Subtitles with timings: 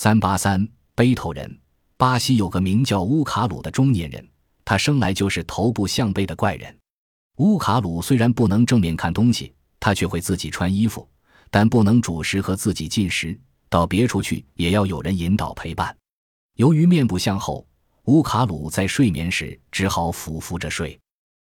[0.00, 1.58] 三八三背头人
[1.96, 4.24] 巴西有个名叫乌卡鲁的中年人
[4.64, 6.72] 他生来就是头部向背的怪人。
[7.38, 11.08] 乌卡鲁虽然不能正面看东西他却会自己穿衣服
[11.50, 13.36] 但不能主食和自己进食
[13.68, 15.92] 到别处去也要有人引导陪伴。
[16.54, 17.66] 由于面部向后
[18.04, 20.96] 乌卡鲁在睡眠时只好俯伏着睡。